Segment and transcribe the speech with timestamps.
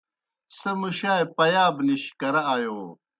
[0.57, 2.79] سہ مُشائے پیَاب نِش کرہ آیو۔